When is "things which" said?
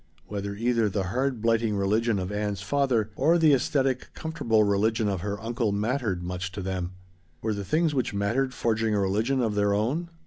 7.63-8.11